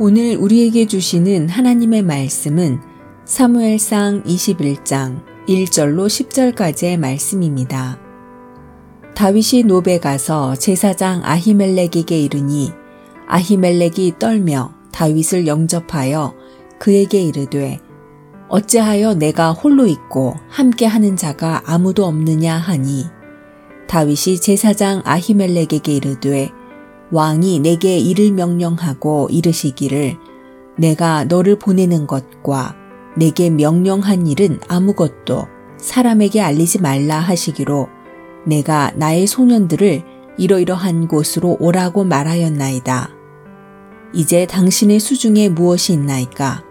오늘 0.00 0.36
우리에게 0.36 0.86
주시는 0.86 1.48
하나님의 1.48 2.02
말씀은 2.02 2.80
사무엘상 3.24 4.22
21장 4.22 5.24
1절로 5.48 6.06
10절까지의 6.06 6.96
말씀입니다. 6.98 7.98
다윗이 9.16 9.64
노베 9.64 9.98
가서 9.98 10.54
제사장 10.54 11.22
아히멜렉에게 11.24 12.16
이르니 12.16 12.70
아히멜렉이 13.26 14.20
떨며 14.20 14.72
다윗을 14.92 15.48
영접하여 15.48 16.32
그에게 16.78 17.20
이르되 17.20 17.80
어찌하여 18.48 19.14
내가 19.14 19.50
홀로 19.50 19.88
있고 19.88 20.36
함께 20.48 20.86
하는 20.86 21.16
자가 21.16 21.62
아무도 21.66 22.06
없느냐 22.06 22.56
하니 22.56 23.06
다윗이 23.88 24.38
제사장 24.40 25.02
아히멜렉에게 25.04 25.92
이르되 25.92 26.52
왕이 27.10 27.60
내게 27.60 27.98
이를 27.98 28.32
명령하고 28.32 29.28
이르시기를 29.30 30.16
내가 30.76 31.24
너를 31.24 31.58
보내는 31.58 32.06
것과 32.06 32.76
내게 33.16 33.50
명령한 33.50 34.26
일은 34.26 34.60
아무것도 34.68 35.46
사람에게 35.78 36.40
알리지 36.40 36.80
말라 36.80 37.18
하시기로 37.18 37.88
내가 38.46 38.92
나의 38.96 39.26
소년들을 39.26 40.02
이러이러한 40.38 41.08
곳으로 41.08 41.56
오라고 41.58 42.04
말하였나이다. 42.04 43.10
이제 44.14 44.46
당신의 44.46 45.00
수중에 45.00 45.48
무엇이 45.48 45.92
있나이까? 45.92 46.64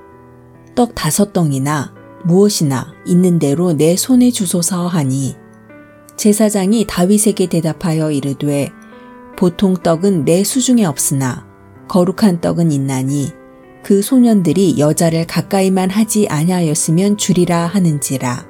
떡 0.74 0.96
다섯 0.96 1.34
덩이나 1.34 1.94
무엇이나 2.24 2.94
있는 3.06 3.40
대로 3.40 3.74
내 3.74 3.96
손에 3.96 4.32
주소서 4.32 4.88
하니 4.88 5.36
제사장이 6.16 6.86
다윗에게 6.88 7.48
대답하여 7.48 8.12
이르되 8.12 8.72
보통 9.38 9.76
떡은 9.76 10.26
내 10.26 10.44
수중에 10.44 10.84
없으나 10.84 11.46
거룩한 11.88 12.42
떡은 12.42 12.72
있나니 12.72 13.32
그 13.84 14.02
소년들이 14.02 14.80
여자를 14.80 15.28
가까이만 15.28 15.92
하지 15.92 16.28
아니하였으면 16.28 17.18
주리라 17.18 17.68
하는지라. 17.68 18.46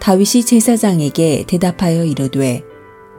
다윗이 0.00 0.44
제사장에게 0.46 1.44
대답하여 1.46 2.04
이르되 2.04 2.62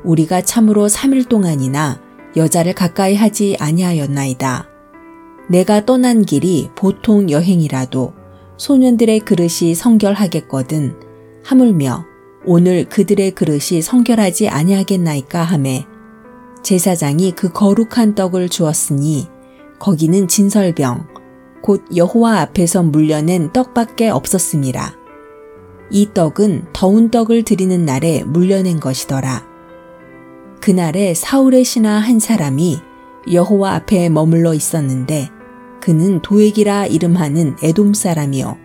우리가 0.05 0.42
참으로 0.42 0.88
3일 0.88 1.28
동안이나 1.28 2.02
여자를 2.38 2.73
가까이 2.73 3.14
하지 3.14 3.58
아니하였나이다. 3.59 4.67
내가 5.50 5.86
떠난 5.86 6.23
길이 6.23 6.70
보통 6.75 7.30
여행이라도 7.30 8.14
소년들의 8.58 9.20
그릇이 9.20 9.75
성결하겠거든 9.75 10.95
하물며 11.44 12.05
오늘 12.45 12.86
그들의 12.86 13.31
그릇이 13.31 13.81
성결하지 13.81 14.48
아니하겠나이까 14.48 15.44
하매 15.44 15.86
제사장이 16.64 17.33
그 17.33 17.52
거룩한 17.52 18.16
떡을 18.16 18.50
주었으니 18.50 19.28
거기는 19.80 20.28
진설병 20.28 21.08
곧 21.61 21.86
여호와 21.95 22.39
앞에서 22.42 22.83
물려낸 22.83 23.52
떡밖에 23.53 24.09
없었습니다. 24.09 24.97
이 25.89 26.09
떡은 26.14 26.67
더운 26.73 27.11
떡을 27.11 27.44
드리는 27.44 27.86
날에 27.86 28.23
물려낸 28.23 28.80
것이더라. 28.80 29.45
그날에 30.61 31.14
사울의 31.14 31.64
신하 31.66 32.00
한 32.00 32.20
사람이 32.20 32.80
여호와 33.31 33.75
앞에 33.75 34.09
머물러 34.09 34.53
있었는데 34.53 35.30
그는 35.81 36.22
도액이라 36.22 36.88
이름하는 36.88 37.58
에돔 37.61 37.94
사람이요 37.94 38.58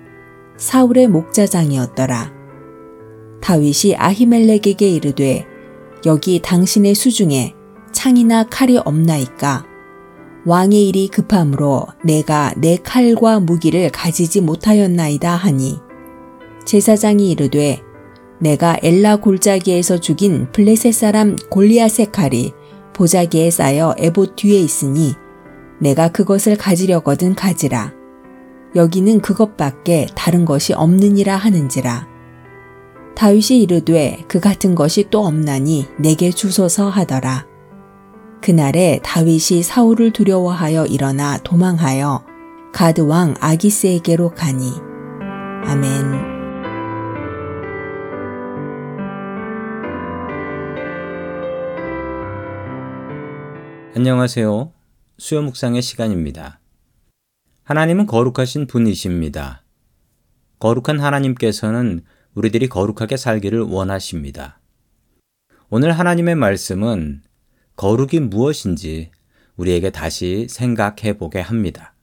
사울의 0.57 1.09
목자장이었더라. 1.09 2.33
다윗이 3.41 3.97
아히멜렉에게 3.97 4.89
이르되 4.89 5.47
여기 6.07 6.41
당신의 6.41 6.95
수중에 6.95 7.58
창이나 7.99 8.45
칼이 8.45 8.79
없나이까 8.79 9.67
왕의 10.47 10.87
일이 10.87 11.09
급함으로 11.09 11.89
내가 12.05 12.55
내 12.57 12.77
칼과 12.77 13.41
무기를 13.41 13.91
가지지 13.91 14.41
못하였나이다 14.41 15.35
하니 15.35 15.81
제사장이 16.65 17.29
이르되 17.33 17.83
내가 18.39 18.77
엘라 18.85 19.17
골짜기에서 19.17 19.99
죽인 19.99 20.47
블레셋 20.53 20.95
사람 20.95 21.35
골리앗의 21.51 22.13
칼이 22.13 22.53
보자기에 22.95 23.51
쌓여 23.51 23.97
에봇 23.99 24.37
뒤에 24.37 24.61
있으니 24.61 25.15
내가 25.81 26.07
그것을 26.13 26.57
가지려거든 26.57 27.35
가지라. 27.35 27.93
여기는 28.77 29.21
그것밖에 29.23 30.07
다른 30.15 30.45
것이 30.45 30.73
없느니라 30.73 31.37
하는지라. 31.37 32.07
다윗이 33.17 33.61
이르되 33.61 34.23
그 34.29 34.39
같은 34.39 34.77
것이 34.77 35.09
또 35.11 35.27
없나니 35.27 35.89
내게 35.99 36.31
주소서 36.31 36.89
하더라. 36.91 37.48
그날에 38.41 39.01
다윗이 39.03 39.63
사울을 39.63 40.13
두려워하여 40.13 40.87
일어나 40.87 41.39
도망하여 41.39 42.25
가드 42.73 43.01
왕 43.03 43.35
아기스에게로 43.41 44.31
가니. 44.31 44.71
아멘. 45.65 46.39
안녕하세요. 53.97 54.73
수요 55.19 55.43
묵상의 55.43 55.83
시간입니다. 55.83 56.61
하나님은 57.65 58.07
거룩하신 58.07 58.69
분이십니다. 58.69 59.65
거룩한 60.61 61.01
하나님께서는 61.01 62.03
우리들이 62.35 62.69
거룩하게 62.69 63.17
살기를 63.17 63.63
원하십니다. 63.63 64.61
오늘 65.69 65.93
하나님의 65.93 66.37
말씀은 66.37 67.23
거룩이 67.79 68.19
무엇인지 68.19 69.13
우리에게 69.57 69.91
다시 69.91 70.49
생각해 70.51 71.17
보게 71.17 71.39
합니다. 71.39 71.95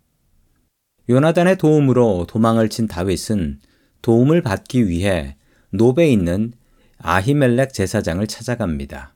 요나단의 1.09 1.57
도움으로 1.57 2.25
도망을 2.29 2.69
친 2.69 2.87
다윗은 2.87 3.59
도움을 4.01 4.41
받기 4.41 4.87
위해 4.87 5.35
노베에 5.71 6.09
있는 6.09 6.53
아히멜렉 6.99 7.73
제사장을 7.73 8.25
찾아갑니다. 8.25 9.15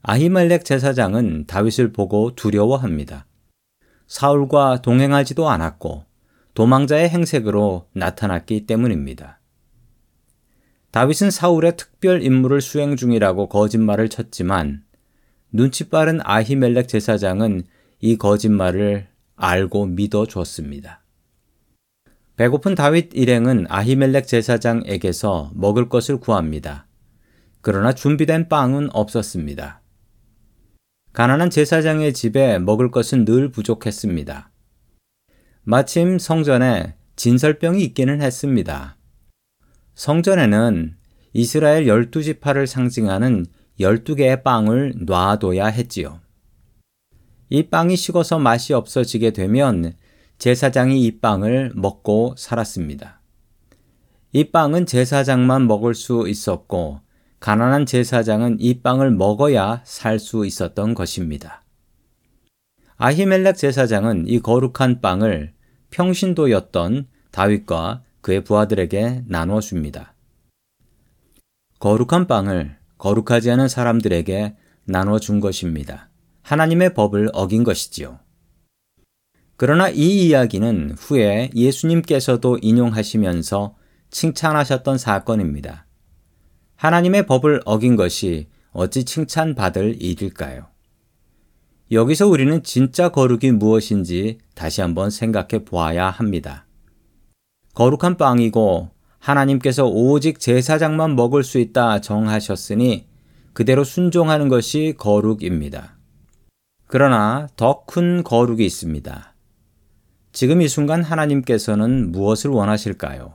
아히멜렉 0.00 0.64
제사장은 0.64 1.44
다윗을 1.46 1.92
보고 1.92 2.34
두려워합니다. 2.34 3.26
사울과 4.06 4.80
동행하지도 4.80 5.46
않았고 5.46 6.06
도망자의 6.54 7.10
행색으로 7.10 7.86
나타났기 7.92 8.64
때문입니다. 8.64 9.40
다윗은 10.90 11.30
사울의 11.30 11.76
특별 11.76 12.22
임무를 12.22 12.62
수행 12.62 12.96
중이라고 12.96 13.50
거짓말을 13.50 14.08
쳤지만 14.08 14.85
눈치 15.52 15.88
빠른 15.88 16.20
아히멜렉 16.22 16.88
제사장은 16.88 17.64
이 18.00 18.16
거짓말을 18.16 19.08
알고 19.36 19.86
믿어줬습니다. 19.86 21.02
배고픈 22.36 22.74
다윗 22.74 23.10
일행은 23.14 23.66
아히멜렉 23.68 24.26
제사장에게서 24.26 25.52
먹을 25.54 25.88
것을 25.88 26.18
구합니다. 26.18 26.86
그러나 27.62 27.92
준비된 27.94 28.48
빵은 28.48 28.90
없었습니다. 28.92 29.80
가난한 31.12 31.48
제사장의 31.48 32.12
집에 32.12 32.58
먹을 32.58 32.90
것은 32.90 33.24
늘 33.24 33.50
부족했습니다. 33.50 34.50
마침 35.62 36.18
성전에 36.18 36.94
진설병이 37.16 37.82
있기는 37.84 38.20
했습니다. 38.20 38.98
성전에는 39.94 40.94
이스라엘 41.32 41.86
열두 41.86 42.22
지파를 42.22 42.66
상징하는 42.66 43.46
열두 43.78 44.14
개의 44.14 44.42
빵을 44.42 44.94
놔둬야 45.06 45.66
했지요. 45.66 46.20
이 47.48 47.68
빵이 47.68 47.96
식어서 47.96 48.38
맛이 48.38 48.72
없어지게 48.72 49.30
되면 49.30 49.94
제사장이 50.38 51.04
이 51.04 51.18
빵을 51.20 51.72
먹고 51.74 52.34
살았습니다. 52.36 53.20
이 54.32 54.50
빵은 54.50 54.86
제사장만 54.86 55.66
먹을 55.66 55.94
수 55.94 56.24
있었고 56.28 57.00
가난한 57.40 57.86
제사장은 57.86 58.58
이 58.60 58.80
빵을 58.80 59.10
먹어야 59.12 59.82
살 59.84 60.18
수 60.18 60.44
있었던 60.46 60.94
것입니다. 60.94 61.62
아히멜렉 62.96 63.56
제사장은 63.56 64.26
이 64.26 64.40
거룩한 64.40 65.00
빵을 65.00 65.52
평신도였던 65.90 67.06
다윗과 67.30 68.02
그의 68.22 68.42
부하들에게 68.42 69.24
나누어 69.26 69.60
줍니다. 69.60 70.14
거룩한 71.78 72.26
빵을 72.26 72.75
거룩하지 72.98 73.50
않은 73.50 73.68
사람들에게 73.68 74.56
나누어 74.84 75.18
준 75.18 75.40
것입니다. 75.40 76.08
하나님의 76.42 76.94
법을 76.94 77.30
어긴 77.32 77.64
것이지요. 77.64 78.20
그러나 79.56 79.88
이 79.88 80.26
이야기는 80.26 80.96
후에 80.98 81.50
예수님께서도 81.54 82.58
인용하시면서 82.60 83.74
칭찬하셨던 84.10 84.98
사건입니다. 84.98 85.86
하나님의 86.76 87.26
법을 87.26 87.62
어긴 87.64 87.96
것이 87.96 88.48
어찌 88.72 89.04
칭찬받을 89.04 90.02
일일까요? 90.02 90.66
여기서 91.90 92.26
우리는 92.26 92.62
진짜 92.62 93.08
거룩이 93.08 93.52
무엇인지 93.52 94.38
다시 94.54 94.80
한번 94.80 95.10
생각해 95.10 95.64
보아야 95.64 96.10
합니다. 96.10 96.66
거룩한 97.74 98.16
빵이고 98.16 98.90
하나님께서 99.26 99.86
오직 99.86 100.38
제사장만 100.38 101.16
먹을 101.16 101.42
수 101.42 101.58
있다 101.58 102.00
정하셨으니 102.00 103.08
그대로 103.54 103.82
순종하는 103.82 104.48
것이 104.48 104.94
거룩입니다. 104.96 105.96
그러나 106.86 107.48
더 107.56 107.84
큰 107.86 108.22
거룩이 108.22 108.64
있습니다. 108.64 109.34
지금 110.30 110.62
이 110.62 110.68
순간 110.68 111.02
하나님께서는 111.02 112.12
무엇을 112.12 112.50
원하실까요? 112.50 113.34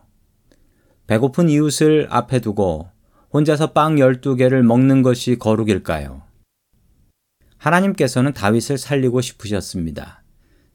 배고픈 1.08 1.50
이웃을 1.50 2.08
앞에 2.10 2.40
두고 2.40 2.88
혼자서 3.34 3.74
빵 3.74 3.96
12개를 3.96 4.62
먹는 4.62 5.02
것이 5.02 5.38
거룩일까요? 5.38 6.22
하나님께서는 7.58 8.32
다윗을 8.32 8.78
살리고 8.78 9.20
싶으셨습니다. 9.20 10.24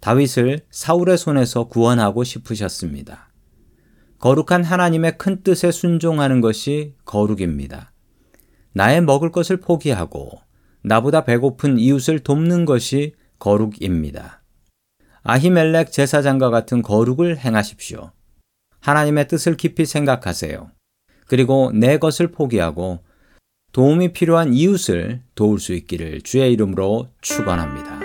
다윗을 0.01 0.61
사울의 0.71 1.17
손에서 1.17 1.69
구원하고 1.69 2.23
싶으셨습니다. 2.23 3.26
거룩한 4.19 4.65
하나님의 4.65 5.19
큰 5.19 5.43
뜻에 5.43 5.71
순종하는 5.71 6.41
것이 6.41 6.95
거룩입니다. 7.05 7.93
나의 8.73 9.03
먹을 9.03 9.31
것을 9.31 9.59
포기하고 9.59 10.41
나보다 10.83 11.25
배고픈 11.25 11.79
이웃을 11.79 12.21
돕는 12.21 12.65
것이 12.65 13.15
거룩입니다. 13.39 14.43
아히멜렉 15.23 15.91
제사장과 15.91 16.51
같은 16.51 16.83
거룩을 16.83 17.39
행하십시오. 17.39 18.13
하나님의 18.81 19.27
뜻을 19.29 19.57
깊이 19.57 19.85
생각하세요. 19.85 20.71
그리고 21.27 21.73
내 21.75 21.99
것을 21.99 22.31
포기하고 22.31 23.01
도움이 23.73 24.13
필요한 24.13 24.55
이웃을 24.55 25.23
도울 25.35 25.59
수 25.59 25.75
있기를 25.75 26.23
주의 26.23 26.53
이름으로 26.53 27.09
축원합니다. 27.21 27.96